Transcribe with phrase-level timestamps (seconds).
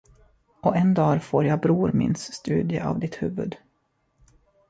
[0.61, 3.57] Och en dag får jag bror mins studie av ditt huvud.